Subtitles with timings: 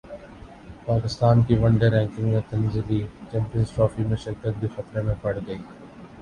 [0.85, 2.99] پاکستان کی one day ranking میں تنزلی
[3.29, 5.57] چیمپئنز ٹرافی میں شرکت بھی خطرے میں پڑگئی